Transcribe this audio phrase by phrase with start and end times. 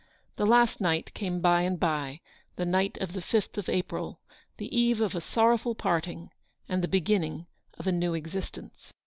[0.37, 2.21] The last night came by and by,
[2.55, 4.19] the night of the 5th of April,
[4.57, 6.31] the eve of a sorrowful parting,
[6.67, 7.45] and the beginning
[7.77, 8.93] of a new existence.